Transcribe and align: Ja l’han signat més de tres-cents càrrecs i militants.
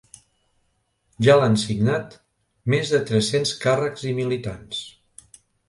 Ja 1.27 1.35
l’han 1.41 1.57
signat 1.65 2.17
més 2.75 2.95
de 2.95 3.03
tres-cents 3.13 3.55
càrrecs 3.67 4.09
i 4.13 4.17
militants. 4.25 4.85